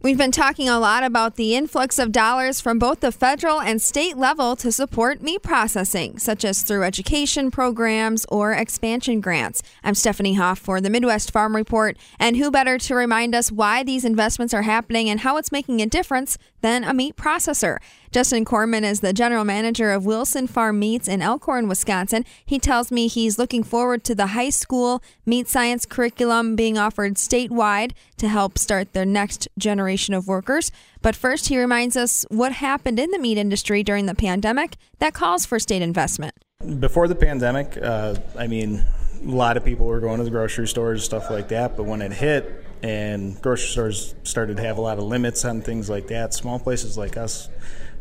We've 0.00 0.16
been 0.16 0.30
talking 0.30 0.68
a 0.68 0.78
lot 0.78 1.02
about 1.02 1.34
the 1.34 1.56
influx 1.56 1.98
of 1.98 2.12
dollars 2.12 2.60
from 2.60 2.78
both 2.78 3.00
the 3.00 3.10
federal 3.10 3.60
and 3.60 3.82
state 3.82 4.16
level 4.16 4.54
to 4.54 4.70
support 4.70 5.22
meat 5.22 5.42
processing, 5.42 6.20
such 6.20 6.44
as 6.44 6.62
through 6.62 6.84
education 6.84 7.50
programs 7.50 8.24
or 8.28 8.52
expansion 8.52 9.20
grants. 9.20 9.60
I'm 9.82 9.96
Stephanie 9.96 10.34
Hoff 10.34 10.60
for 10.60 10.80
the 10.80 10.88
Midwest 10.88 11.32
Farm 11.32 11.56
Report, 11.56 11.96
and 12.16 12.36
who 12.36 12.52
better 12.52 12.78
to 12.78 12.94
remind 12.94 13.34
us 13.34 13.50
why 13.50 13.82
these 13.82 14.04
investments 14.04 14.54
are 14.54 14.62
happening 14.62 15.10
and 15.10 15.18
how 15.18 15.36
it's 15.36 15.50
making 15.50 15.82
a 15.82 15.86
difference 15.86 16.38
than 16.60 16.84
a 16.84 16.94
meat 16.94 17.16
processor? 17.16 17.78
Justin 18.10 18.44
Corman 18.44 18.84
is 18.84 19.00
the 19.00 19.12
general 19.12 19.44
manager 19.44 19.92
of 19.92 20.06
Wilson 20.06 20.46
Farm 20.46 20.78
Meats 20.78 21.08
in 21.08 21.20
Elkhorn, 21.20 21.68
Wisconsin. 21.68 22.24
He 22.44 22.58
tells 22.58 22.90
me 22.90 23.06
he's 23.06 23.38
looking 23.38 23.62
forward 23.62 24.04
to 24.04 24.14
the 24.14 24.28
high 24.28 24.50
school 24.50 25.02
meat 25.26 25.48
science 25.48 25.84
curriculum 25.84 26.56
being 26.56 26.78
offered 26.78 27.14
statewide 27.14 27.92
to 28.16 28.28
help 28.28 28.58
start 28.58 28.92
their 28.92 29.04
next 29.04 29.48
generation 29.58 30.14
of 30.14 30.26
workers. 30.26 30.70
But 31.02 31.14
first, 31.14 31.48
he 31.48 31.58
reminds 31.58 31.96
us 31.96 32.24
what 32.30 32.52
happened 32.52 32.98
in 32.98 33.10
the 33.10 33.18
meat 33.18 33.38
industry 33.38 33.82
during 33.82 34.06
the 34.06 34.14
pandemic 34.14 34.76
that 34.98 35.14
calls 35.14 35.46
for 35.46 35.58
state 35.58 35.82
investment. 35.82 36.34
Before 36.80 37.06
the 37.06 37.14
pandemic, 37.14 37.76
uh, 37.80 38.16
I 38.36 38.46
mean, 38.46 38.84
a 39.22 39.30
lot 39.30 39.56
of 39.56 39.64
people 39.64 39.86
were 39.86 40.00
going 40.00 40.18
to 40.18 40.24
the 40.24 40.30
grocery 40.30 40.66
stores, 40.66 41.04
stuff 41.04 41.30
like 41.30 41.48
that. 41.48 41.76
But 41.76 41.84
when 41.84 42.02
it 42.02 42.12
hit, 42.12 42.64
and 42.82 43.40
grocery 43.42 43.68
stores 43.68 44.14
started 44.22 44.56
to 44.56 44.62
have 44.62 44.78
a 44.78 44.80
lot 44.80 44.98
of 44.98 45.04
limits 45.04 45.44
on 45.44 45.60
things 45.62 45.90
like 45.90 46.08
that, 46.08 46.34
small 46.34 46.58
places 46.58 46.96
like 46.96 47.16
us 47.16 47.48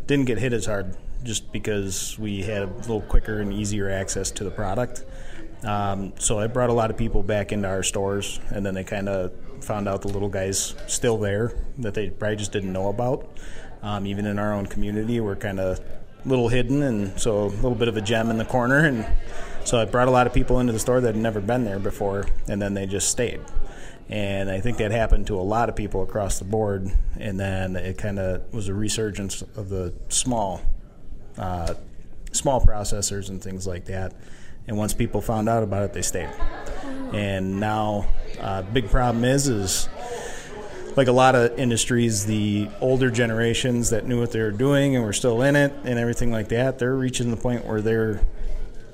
didn't 0.05 0.25
get 0.25 0.37
hit 0.37 0.53
as 0.53 0.65
hard 0.65 0.95
just 1.23 1.51
because 1.51 2.17
we 2.17 2.43
had 2.43 2.63
a 2.63 2.67
little 2.67 3.01
quicker 3.01 3.41
and 3.41 3.51
easier 3.51 3.89
access 3.89 4.31
to 4.31 4.43
the 4.43 4.51
product. 4.51 5.03
Um, 5.63 6.13
so 6.19 6.39
I 6.39 6.47
brought 6.47 6.69
a 6.69 6.73
lot 6.73 6.91
of 6.91 6.97
people 6.97 7.23
back 7.23 7.51
into 7.51 7.67
our 7.67 7.83
stores, 7.83 8.39
and 8.49 8.65
then 8.65 8.73
they 8.73 8.83
kind 8.83 9.09
of 9.09 9.33
found 9.61 9.87
out 9.87 10.03
the 10.03 10.07
little 10.07 10.29
guys 10.29 10.75
still 10.87 11.17
there 11.17 11.53
that 11.79 11.93
they 11.93 12.09
probably 12.09 12.37
just 12.37 12.51
didn't 12.51 12.71
know 12.71 12.89
about. 12.89 13.29
Um, 13.81 14.05
even 14.05 14.25
in 14.25 14.39
our 14.39 14.53
own 14.53 14.67
community, 14.67 15.19
we're 15.19 15.35
kind 15.35 15.59
of 15.59 15.79
little 16.25 16.49
hidden, 16.49 16.83
and 16.83 17.19
so 17.19 17.45
a 17.45 17.47
little 17.47 17.75
bit 17.75 17.87
of 17.87 17.97
a 17.97 18.01
gem 18.01 18.29
in 18.29 18.37
the 18.37 18.45
corner. 18.45 18.85
And 18.85 19.05
so 19.65 19.79
I 19.79 19.85
brought 19.85 20.07
a 20.07 20.11
lot 20.11 20.27
of 20.27 20.33
people 20.33 20.59
into 20.59 20.73
the 20.73 20.79
store 20.79 21.01
that 21.01 21.15
had 21.15 21.21
never 21.21 21.41
been 21.41 21.65
there 21.65 21.79
before, 21.79 22.27
and 22.47 22.61
then 22.61 22.73
they 22.73 22.85
just 22.85 23.09
stayed. 23.09 23.41
And 24.09 24.49
I 24.49 24.61
think 24.61 24.77
that 24.77 24.91
happened 24.91 25.27
to 25.27 25.35
a 25.39 25.41
lot 25.41 25.67
of 25.69 25.75
people 25.75 26.01
across 26.01 26.39
the 26.39 26.45
board. 26.45 26.91
And 27.19 27.39
then 27.39 27.75
it 27.75 27.97
kind 27.97 28.19
of 28.19 28.53
was 28.53 28.69
a 28.69 28.73
resurgence 28.73 29.41
of 29.41 29.69
the 29.69 29.93
small, 30.09 30.61
uh, 31.37 31.73
small 32.31 32.61
processors 32.61 33.29
and 33.29 33.41
things 33.41 33.67
like 33.67 33.85
that. 33.85 34.13
And 34.67 34.77
once 34.77 34.93
people 34.93 35.21
found 35.21 35.49
out 35.49 35.63
about 35.63 35.83
it, 35.83 35.93
they 35.93 36.01
stayed. 36.01 36.29
And 37.13 37.59
now, 37.59 38.05
uh, 38.39 38.61
big 38.61 38.89
problem 38.89 39.23
is 39.23 39.47
is 39.47 39.87
like 40.97 41.07
a 41.07 41.11
lot 41.13 41.35
of 41.35 41.57
industries, 41.59 42.25
the 42.25 42.67
older 42.81 43.11
generations 43.11 43.91
that 43.91 44.07
knew 44.07 44.19
what 44.19 44.31
they 44.31 44.41
were 44.41 44.51
doing 44.51 44.95
and 44.95 45.05
were 45.05 45.13
still 45.13 45.41
in 45.43 45.55
it 45.55 45.71
and 45.83 45.99
everything 45.99 46.31
like 46.31 46.49
that, 46.49 46.79
they're 46.79 46.95
reaching 46.95 47.29
the 47.29 47.37
point 47.37 47.65
where 47.65 47.81
they're 47.81 48.21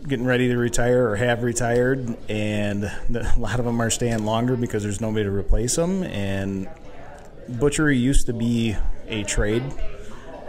getting 0.07 0.25
ready 0.25 0.49
to 0.49 0.57
retire 0.57 1.09
or 1.09 1.15
have 1.15 1.43
retired, 1.43 2.17
and 2.29 2.83
a 2.83 3.33
lot 3.37 3.59
of 3.59 3.65
them 3.65 3.81
are 3.81 3.89
staying 3.89 4.25
longer 4.25 4.55
because 4.55 4.83
there's 4.83 5.01
nobody 5.01 5.23
to 5.23 5.31
replace 5.31 5.75
them. 5.75 6.03
And 6.03 6.69
butchery 7.47 7.97
used 7.97 8.25
to 8.27 8.33
be 8.33 8.75
a 9.07 9.23
trade, 9.23 9.63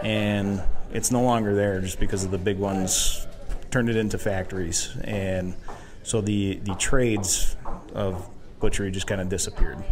and 0.03 0.63
it's 0.93 1.11
no 1.11 1.23
longer 1.23 1.55
there 1.55 1.81
just 1.81 2.01
because 2.01 2.25
of 2.25 2.31
the 2.31 2.39
big 2.39 2.59
ones 2.59 3.27
turned 3.71 3.89
it 3.89 3.97
into 3.97 4.19
factories, 4.19 4.97
and 5.03 5.55
so 6.03 6.21
the 6.21 6.57
the 6.65 6.75
trades 6.75 7.57
of 7.95 8.29
butchery 8.61 8.91
just 8.91 9.07
kind 9.07 9.21
of 9.21 9.29
disappeared. 9.29 9.83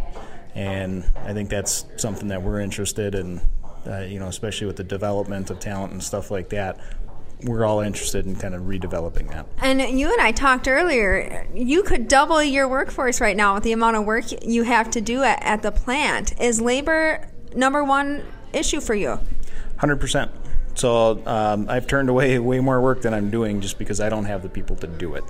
And 0.55 1.05
I 1.25 1.33
think 1.33 1.49
that's 1.49 1.87
something 1.97 2.29
that 2.29 2.43
we're 2.43 2.61
interested 2.61 3.15
in, 3.15 3.41
uh, 3.87 4.01
you 4.01 4.19
know, 4.19 4.27
especially 4.27 4.67
with 4.67 4.77
the 4.77 4.85
development 4.85 5.51
of 5.51 5.61
talent 5.61 5.93
and 5.93 6.03
stuff 6.03 6.31
like 6.31 6.51
that 6.51 6.79
we're 7.45 7.65
all 7.65 7.81
interested 7.81 8.27
in 8.27 8.37
kind 8.37 8.55
of 8.55 8.63
redeveloping 8.63 9.29
that. 9.31 9.47
And 9.59 9.81
you 9.99 10.11
and 10.11 10.21
I 10.21 10.33
talked 10.33 10.69
earlier, 10.69 11.47
you 11.55 11.83
could 11.83 12.09
double 12.09 12.43
your 12.43 12.69
workforce 12.69 13.21
right 13.21 13.37
now 13.37 13.55
with 13.55 13.65
the 13.65 13.73
amount 13.73 13.97
of 13.97 14.05
work 14.05 14.25
you 14.45 14.63
have 14.65 14.91
to 14.93 15.01
do 15.01 15.23
at, 15.23 15.43
at 15.43 15.63
the 15.63 15.73
plant. 15.73 16.41
Is 16.41 16.61
labor 16.61 17.29
number 17.55 17.85
one 17.85 18.25
issue 18.53 18.81
for 18.81 18.95
you? 18.95 19.19
100%. 19.79 20.31
So 20.75 21.23
um, 21.27 21.69
I've 21.69 21.87
turned 21.87 22.09
away 22.09 22.39
way 22.39 22.61
more 22.61 22.81
work 22.81 23.03
than 23.03 23.13
I'm 23.13 23.31
doing 23.31 23.61
just 23.61 23.79
because 23.79 24.01
I 24.01 24.09
don't 24.09 24.25
have 24.25 24.43
the 24.43 24.49
people 24.49 24.77
to 24.77 24.87
do 24.87 25.15
it. 25.15 25.25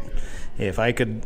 If 0.58 0.78
I 0.78 0.92
could 0.92 1.22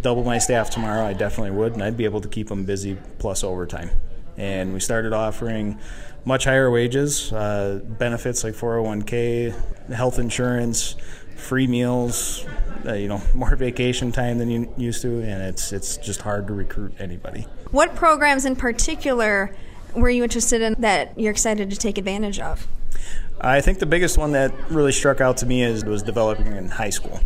double 0.00 0.24
my 0.24 0.38
staff 0.38 0.70
tomorrow, 0.70 1.04
I 1.04 1.12
definitely 1.12 1.52
would, 1.52 1.74
and 1.74 1.82
I'd 1.82 1.96
be 1.96 2.04
able 2.04 2.20
to 2.22 2.28
keep 2.28 2.48
them 2.48 2.64
busy 2.64 2.96
plus 3.18 3.44
overtime. 3.44 3.90
And 4.36 4.72
we 4.72 4.80
started 4.80 5.12
offering 5.12 5.78
much 6.24 6.44
higher 6.44 6.70
wages, 6.70 7.32
uh, 7.32 7.80
benefits 7.84 8.44
like 8.44 8.54
401k, 8.54 9.54
health 9.92 10.18
insurance, 10.18 10.96
free 11.36 11.66
meals, 11.66 12.46
uh, 12.86 12.94
you 12.94 13.08
know, 13.08 13.20
more 13.34 13.54
vacation 13.56 14.12
time 14.12 14.38
than 14.38 14.50
you 14.50 14.72
used 14.76 15.02
to, 15.02 15.20
and 15.20 15.42
it's 15.42 15.72
it's 15.72 15.96
just 15.98 16.22
hard 16.22 16.46
to 16.48 16.54
recruit 16.54 16.94
anybody. 16.98 17.46
What 17.70 17.94
programs 17.94 18.44
in 18.44 18.56
particular 18.56 19.54
were 19.94 20.10
you 20.10 20.22
interested 20.22 20.62
in 20.62 20.74
that 20.80 21.18
you're 21.18 21.32
excited 21.32 21.70
to 21.70 21.76
take 21.76 21.98
advantage 21.98 22.40
of? 22.40 22.66
I 23.40 23.60
think 23.60 23.78
the 23.78 23.86
biggest 23.86 24.16
one 24.16 24.32
that 24.32 24.52
really 24.70 24.92
struck 24.92 25.20
out 25.20 25.38
to 25.38 25.46
me 25.46 25.62
is 25.62 25.84
was 25.84 26.02
developing 26.02 26.46
in 26.46 26.68
high 26.68 26.90
school. 26.90 27.20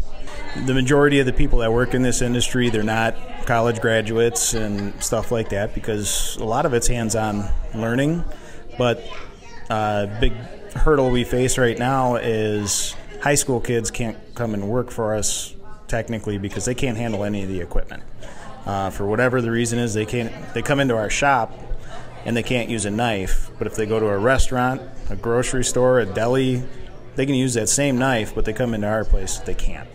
The 0.67 0.75
majority 0.75 1.21
of 1.21 1.27
the 1.27 1.33
people 1.33 1.61
that 1.61 1.73
work 1.73 1.95
in 1.95 2.03
this 2.03 2.23
industry, 2.23 2.71
they're 2.71 2.83
not 2.83 3.15
college 3.47 3.81
graduates 3.81 4.55
and 4.55 5.01
stuff 5.03 5.31
like 5.31 5.51
that 5.51 5.75
because 5.75 6.37
a 6.37 6.45
lot 6.45 6.67
of 6.67 6.75
it's 6.75 6.87
hands-on 6.87 7.49
learning 7.75 8.25
but 8.79 9.05
a 9.69 9.75
uh, 9.75 10.21
big 10.21 10.33
hurdle 10.75 11.11
we 11.11 11.25
face 11.25 11.59
right 11.59 11.79
now 11.79 12.17
is 12.17 12.95
high 13.21 13.35
school 13.35 13.61
kids 13.61 13.91
can't 13.91 14.17
come 14.35 14.55
and 14.55 14.67
work 14.69 14.91
for 14.91 15.15
us 15.15 15.55
technically 15.89 16.39
because 16.39 16.65
they 16.65 16.75
can't 16.75 16.97
handle 16.97 17.25
any 17.25 17.43
of 17.43 17.49
the 17.49 17.61
equipment. 17.61 18.03
Uh, 18.65 18.89
for 18.91 19.07
whatever 19.07 19.43
the 19.43 19.51
reason 19.51 19.79
is, 19.79 19.95
they 19.95 20.05
can't. 20.05 20.33
They 20.53 20.61
come 20.61 20.79
into 20.79 20.95
our 20.95 21.09
shop 21.09 21.53
and 22.25 22.37
they 22.37 22.43
can't 22.43 22.69
use 22.69 22.85
a 22.85 22.91
knife. 22.91 23.51
But 23.59 23.67
if 23.67 23.75
they 23.75 23.87
go 23.87 23.99
to 23.99 24.07
a 24.07 24.19
restaurant, 24.19 24.83
a 25.11 25.17
grocery 25.17 25.65
store, 25.65 26.01
a 26.01 26.07
deli, 26.07 26.63
they 27.17 27.27
can 27.27 27.35
use 27.35 27.55
that 27.55 27.69
same 27.69 27.99
knife. 27.99 28.35
But 28.35 28.45
they 28.45 28.53
come 28.53 28.75
into 28.75 28.87
our 28.87 29.05
place, 29.05 29.39
they 29.39 29.55
can't. 29.55 29.89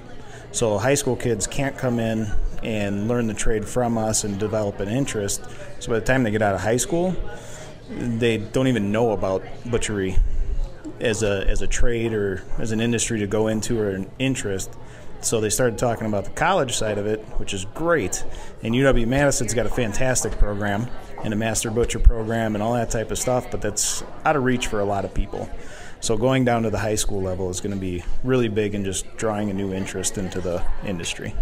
So 0.52 0.78
high 0.78 0.96
school 0.96 1.16
kids 1.16 1.48
can't 1.48 1.78
come 1.78 2.00
in 2.00 2.32
and 2.64 3.08
learn 3.08 3.28
the 3.28 3.34
trade 3.34 3.66
from 3.66 3.98
us 3.98 4.24
and 4.24 4.40
develop 4.40 4.80
an 4.80 4.88
interest. 4.88 5.44
So 5.80 5.90
by 5.90 6.00
the 6.00 6.06
time 6.06 6.24
they 6.24 6.32
get 6.32 6.42
out 6.42 6.56
of 6.56 6.62
high 6.62 6.78
school, 6.78 7.16
they 7.90 8.38
don't 8.38 8.68
even 8.68 8.92
know 8.92 9.12
about 9.12 9.44
butchery 9.66 10.18
as 11.00 11.24
a 11.24 11.46
as 11.48 11.62
a 11.62 11.68
trade 11.68 12.14
or 12.14 12.44
as 12.60 12.72
an 12.72 12.80
industry 12.80 13.20
to 13.20 13.28
go 13.28 13.48
into 13.48 13.80
or 13.80 13.90
an 13.90 14.10
interest. 14.20 14.72
So 15.22 15.40
they 15.40 15.50
started 15.50 15.78
talking 15.78 16.06
about 16.06 16.26
the 16.26 16.32
college 16.32 16.76
side 16.76 16.98
of 16.98 17.06
it, 17.06 17.22
which 17.38 17.54
is 17.54 17.66
great. 17.74 18.24
And 18.62 18.74
UW 18.74 19.08
Madison's 19.08 19.54
got 19.54 19.66
a 19.66 19.70
fantastic 19.70 20.34
program 20.34 20.88
and 21.24 21.34
a 21.34 21.38
master 21.38 21.72
butcher 21.72 22.00
program 22.00 22.56
and 22.56 22.64
all 22.64 22.74
that 22.74 22.90
type 22.90 23.12
of 23.12 23.18
stuff, 23.18 23.50
but 23.50 23.62
that's 23.62 24.04
out 24.26 24.36
of 24.36 24.44
reach 24.44 24.68
for 24.68 24.80
a 24.80 24.86
lot 24.86 25.06
of 25.06 25.14
people. 25.14 25.50
So 26.00 26.18
going 26.18 26.44
down 26.44 26.64
to 26.64 26.70
the 26.70 26.80
high 26.80 26.96
school 26.96 27.22
level 27.22 27.50
is 27.50 27.62
going 27.62 27.74
to 27.74 27.80
be 27.80 28.04
really 28.24 28.50
big 28.50 28.76
and 28.76 28.84
just 28.84 29.16
drawing 29.16 29.50
a 29.50 29.54
new 29.54 29.74
interest 29.74 30.18
into 30.18 30.42
the 30.42 30.62
industry. 30.86 31.34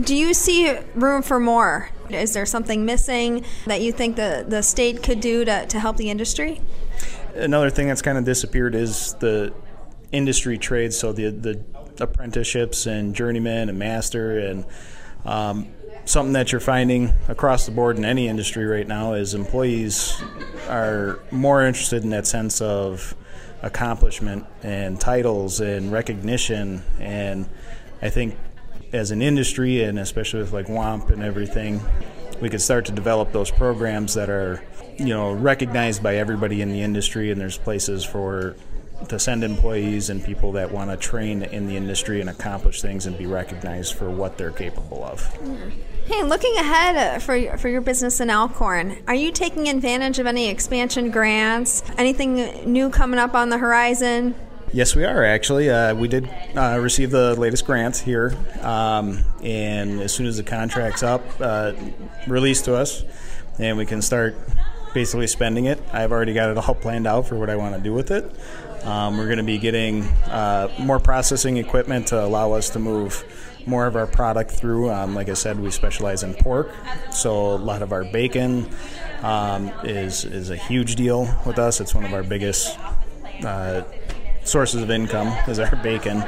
Do 0.00 0.14
you 0.14 0.34
see 0.34 0.72
room 0.94 1.22
for 1.22 1.40
more? 1.40 1.90
Is 2.08 2.32
there 2.32 2.46
something 2.46 2.84
missing 2.84 3.44
that 3.66 3.80
you 3.80 3.90
think 3.90 4.14
the, 4.14 4.44
the 4.46 4.62
state 4.62 5.02
could 5.02 5.20
do 5.20 5.44
to, 5.44 5.66
to 5.66 5.80
help 5.80 5.96
the 5.96 6.10
industry? 6.10 6.60
Another 7.34 7.70
thing 7.70 7.88
that's 7.88 8.02
kind 8.02 8.16
of 8.16 8.24
disappeared 8.24 8.76
is 8.76 9.14
the 9.14 9.52
industry 10.12 10.58
trades, 10.58 10.96
so 10.96 11.12
the, 11.12 11.30
the 11.30 11.64
apprenticeships 12.00 12.86
and 12.86 13.14
journeyman 13.14 13.68
and 13.68 13.78
master 13.78 14.38
and 14.38 14.64
um, 15.24 15.66
something 16.08 16.32
that 16.32 16.52
you're 16.52 16.60
finding 16.60 17.12
across 17.28 17.66
the 17.66 17.70
board 17.70 17.98
in 17.98 18.04
any 18.04 18.28
industry 18.28 18.64
right 18.64 18.88
now 18.88 19.12
is 19.12 19.34
employees 19.34 20.18
are 20.66 21.20
more 21.30 21.62
interested 21.62 22.02
in 22.02 22.08
that 22.08 22.26
sense 22.26 22.62
of 22.62 23.14
accomplishment 23.60 24.46
and 24.62 24.98
titles 24.98 25.60
and 25.60 25.92
recognition. 25.92 26.82
And 26.98 27.46
I 28.00 28.08
think 28.08 28.36
as 28.90 29.10
an 29.10 29.20
industry 29.20 29.82
and 29.82 29.98
especially 29.98 30.40
with 30.40 30.52
like 30.54 30.68
WAMP 30.68 31.10
and 31.10 31.22
everything, 31.22 31.78
we 32.40 32.48
could 32.48 32.62
start 32.62 32.86
to 32.86 32.92
develop 32.92 33.32
those 33.32 33.50
programs 33.50 34.14
that 34.14 34.30
are, 34.30 34.64
you 34.96 35.08
know, 35.08 35.30
recognized 35.32 36.02
by 36.02 36.16
everybody 36.16 36.62
in 36.62 36.70
the 36.70 36.80
industry. 36.80 37.30
And 37.30 37.38
there's 37.38 37.58
places 37.58 38.02
for 38.02 38.56
to 39.08 39.18
send 39.18 39.44
employees 39.44 40.08
and 40.08 40.24
people 40.24 40.52
that 40.52 40.72
want 40.72 40.90
to 40.90 40.96
train 40.96 41.42
in 41.42 41.66
the 41.66 41.76
industry 41.76 42.20
and 42.22 42.30
accomplish 42.30 42.80
things 42.80 43.06
and 43.06 43.16
be 43.18 43.26
recognized 43.26 43.94
for 43.94 44.10
what 44.10 44.38
they're 44.38 44.50
capable 44.50 45.04
of. 45.04 45.22
Hey, 46.08 46.22
looking 46.22 46.56
ahead 46.56 46.96
uh, 46.96 47.18
for 47.18 47.58
for 47.58 47.68
your 47.68 47.82
business 47.82 48.18
in 48.18 48.30
Elkhorn, 48.30 48.96
are 49.06 49.14
you 49.14 49.30
taking 49.30 49.68
advantage 49.68 50.18
of 50.18 50.24
any 50.24 50.48
expansion 50.48 51.10
grants? 51.10 51.82
Anything 51.98 52.72
new 52.72 52.88
coming 52.88 53.18
up 53.18 53.34
on 53.34 53.50
the 53.50 53.58
horizon? 53.58 54.34
Yes, 54.72 54.96
we 54.96 55.04
are 55.04 55.22
actually. 55.22 55.68
Uh, 55.68 55.94
we 55.94 56.08
did 56.08 56.26
uh, 56.56 56.78
receive 56.80 57.10
the 57.10 57.38
latest 57.38 57.66
grant 57.66 57.98
here, 57.98 58.34
um, 58.62 59.22
and 59.42 60.00
as 60.00 60.14
soon 60.14 60.24
as 60.24 60.38
the 60.38 60.42
contract's 60.44 61.02
up, 61.02 61.22
uh, 61.40 61.74
released 62.26 62.64
to 62.64 62.74
us, 62.74 63.04
and 63.58 63.76
we 63.76 63.84
can 63.84 64.00
start 64.00 64.34
basically 64.94 65.26
spending 65.26 65.66
it. 65.66 65.80
I've 65.92 66.12
already 66.12 66.34
got 66.34 66.50
it 66.50 66.58
all 66.58 66.74
planned 66.74 67.06
out 67.06 67.26
for 67.26 67.36
what 67.36 67.50
I 67.50 67.56
want 67.56 67.74
to 67.74 67.80
do 67.80 67.92
with 67.92 68.10
it. 68.10 68.30
Um, 68.84 69.18
we're 69.18 69.26
going 69.26 69.38
to 69.38 69.44
be 69.44 69.58
getting 69.58 70.04
uh, 70.26 70.68
more 70.78 71.00
processing 71.00 71.56
equipment 71.56 72.08
to 72.08 72.24
allow 72.24 72.52
us 72.52 72.70
to 72.70 72.78
move 72.78 73.24
more 73.66 73.86
of 73.86 73.96
our 73.96 74.06
product 74.06 74.50
through. 74.50 74.90
Um, 74.90 75.14
like 75.14 75.28
I 75.28 75.34
said, 75.34 75.60
we 75.60 75.70
specialize 75.70 76.22
in 76.22 76.34
pork, 76.34 76.70
so 77.12 77.54
a 77.54 77.56
lot 77.56 77.82
of 77.82 77.92
our 77.92 78.04
bacon 78.04 78.68
um, 79.22 79.70
is 79.84 80.24
is 80.24 80.50
a 80.50 80.56
huge 80.56 80.96
deal 80.96 81.28
with 81.44 81.58
us. 81.58 81.80
It's 81.80 81.94
one 81.94 82.04
of 82.04 82.14
our 82.14 82.22
biggest 82.22 82.78
uh, 83.44 83.82
sources 84.44 84.82
of 84.82 84.90
income 84.90 85.28
is 85.48 85.58
our 85.58 85.76
bacon. 85.76 86.24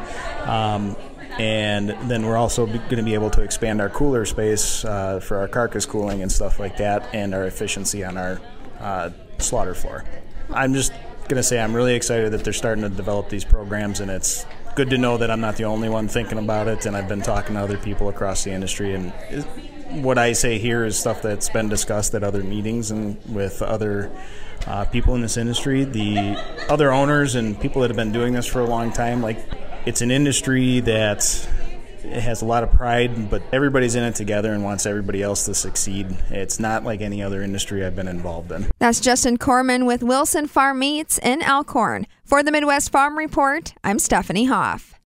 And 1.40 1.88
then 2.10 2.26
we're 2.26 2.36
also 2.36 2.66
going 2.66 2.96
to 2.96 3.02
be 3.02 3.14
able 3.14 3.30
to 3.30 3.40
expand 3.40 3.80
our 3.80 3.88
cooler 3.88 4.26
space 4.26 4.84
uh, 4.84 5.20
for 5.20 5.38
our 5.38 5.48
carcass 5.48 5.86
cooling 5.86 6.20
and 6.20 6.30
stuff 6.30 6.60
like 6.60 6.76
that, 6.76 7.08
and 7.14 7.34
our 7.34 7.46
efficiency 7.46 8.04
on 8.04 8.18
our 8.18 8.42
uh, 8.78 9.08
slaughter 9.38 9.74
floor. 9.74 10.04
I'm 10.52 10.74
just 10.74 10.92
going 11.28 11.36
to 11.36 11.42
say 11.42 11.58
I'm 11.58 11.74
really 11.74 11.94
excited 11.94 12.32
that 12.32 12.44
they're 12.44 12.52
starting 12.52 12.82
to 12.82 12.90
develop 12.90 13.30
these 13.30 13.46
programs, 13.46 14.00
and 14.00 14.10
it's 14.10 14.44
good 14.74 14.90
to 14.90 14.98
know 14.98 15.16
that 15.16 15.30
I'm 15.30 15.40
not 15.40 15.56
the 15.56 15.64
only 15.64 15.88
one 15.88 16.08
thinking 16.08 16.36
about 16.36 16.68
it, 16.68 16.84
and 16.84 16.94
I've 16.94 17.08
been 17.08 17.22
talking 17.22 17.54
to 17.54 17.62
other 17.62 17.78
people 17.78 18.10
across 18.10 18.44
the 18.44 18.50
industry. 18.50 18.94
And 18.94 19.10
what 20.04 20.18
I 20.18 20.34
say 20.34 20.58
here 20.58 20.84
is 20.84 20.98
stuff 20.98 21.22
that's 21.22 21.48
been 21.48 21.70
discussed 21.70 22.14
at 22.14 22.22
other 22.22 22.42
meetings 22.42 22.90
and 22.90 23.16
with 23.34 23.62
other 23.62 24.12
uh, 24.66 24.84
people 24.84 25.14
in 25.14 25.22
this 25.22 25.38
industry. 25.38 25.84
The 25.84 26.36
other 26.68 26.92
owners 26.92 27.34
and 27.34 27.58
people 27.58 27.80
that 27.80 27.88
have 27.88 27.96
been 27.96 28.12
doing 28.12 28.34
this 28.34 28.46
for 28.46 28.60
a 28.60 28.66
long 28.66 28.92
time, 28.92 29.22
like 29.22 29.38
it's 29.86 30.00
an 30.00 30.10
industry 30.10 30.80
that 30.80 31.24
has 32.12 32.42
a 32.42 32.44
lot 32.44 32.62
of 32.62 32.72
pride, 32.72 33.30
but 33.30 33.42
everybody's 33.52 33.94
in 33.94 34.02
it 34.02 34.14
together 34.14 34.52
and 34.52 34.64
wants 34.64 34.86
everybody 34.86 35.22
else 35.22 35.44
to 35.44 35.54
succeed. 35.54 36.16
It's 36.30 36.58
not 36.58 36.84
like 36.84 37.00
any 37.00 37.22
other 37.22 37.42
industry 37.42 37.84
I've 37.84 37.96
been 37.96 38.08
involved 38.08 38.52
in. 38.52 38.66
That's 38.78 39.00
Justin 39.00 39.38
Corman 39.38 39.86
with 39.86 40.02
Wilson 40.02 40.46
Farm 40.46 40.78
Meats 40.78 41.18
in 41.18 41.42
Elkhorn. 41.42 42.06
For 42.24 42.42
the 42.42 42.52
Midwest 42.52 42.90
Farm 42.90 43.18
Report, 43.18 43.74
I'm 43.84 43.98
Stephanie 43.98 44.46
Hoff. 44.46 44.94